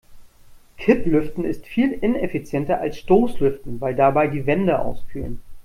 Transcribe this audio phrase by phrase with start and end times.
[0.77, 5.41] Kipplüften ist viel ineffizienter als Stoßlüften, weil dabei die Wände auskühlen.